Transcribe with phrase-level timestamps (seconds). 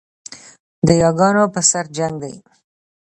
[0.87, 2.35] د یاګانو پر سر جنګ دی